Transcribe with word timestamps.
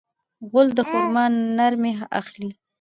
غول 0.49 0.67
د 0.77 0.79
خرما 0.89 1.25
نرمي 1.57 1.93
اخلي. 2.19 2.51